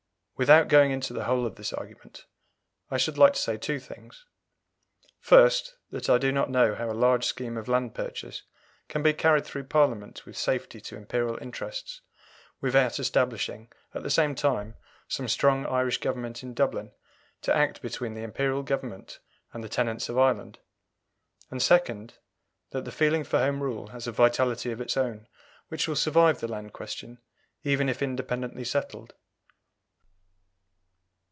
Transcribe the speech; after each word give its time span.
Without 0.37 0.69
going 0.69 0.89
into 0.89 1.13
the 1.13 1.25
whole 1.25 1.45
of 1.45 1.53
this 1.53 1.71
argument, 1.71 2.25
I 2.89 2.97
should 2.97 3.15
like 3.15 3.33
to 3.33 3.39
say 3.39 3.57
two 3.57 3.79
things: 3.79 4.25
first, 5.19 5.75
that 5.91 6.09
I 6.09 6.17
do 6.17 6.31
not 6.31 6.49
know 6.49 6.73
how 6.73 6.89
a 6.89 6.97
large 6.97 7.25
scheme 7.25 7.57
of 7.57 7.67
Land 7.67 7.93
Purchase 7.93 8.41
can 8.87 9.03
be 9.03 9.13
carried 9.13 9.45
through 9.45 9.65
Parliament 9.65 10.25
with 10.25 10.35
safety 10.35 10.81
to 10.81 10.95
Imperial 10.97 11.37
interests 11.39 12.01
without 12.59 12.97
establishing, 12.99 13.71
at 13.93 14.01
the 14.01 14.09
same 14.09 14.33
time, 14.33 14.73
some 15.07 15.27
strong 15.27 15.67
Irish 15.67 15.99
Government 15.99 16.41
in 16.41 16.55
Dublin 16.55 16.91
to 17.43 17.53
act 17.53 17.83
between 17.83 18.15
the 18.15 18.23
Imperial 18.23 18.63
Government 18.63 19.19
and 19.53 19.63
the 19.63 19.69
tenants 19.69 20.09
of 20.09 20.17
Ireland; 20.17 20.57
and, 21.51 21.61
second, 21.61 22.15
that 22.71 22.83
the 22.83 22.91
feeling 22.91 23.23
for 23.23 23.37
Home 23.37 23.61
Rule 23.61 23.89
has 23.89 24.07
a 24.07 24.11
vitality 24.11 24.71
of 24.71 24.81
its 24.81 24.97
own 24.97 25.27
which 25.67 25.87
will 25.87 25.95
survive 25.95 26.39
the 26.39 26.47
Land 26.47 26.73
question, 26.73 27.19
even 27.63 27.87
if 27.87 28.01
independently 28.01 28.63
settled. 28.63 29.13